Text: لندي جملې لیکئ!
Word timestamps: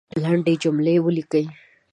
لندي 0.23 0.53
جملې 0.63 0.95
لیکئ! 1.17 1.43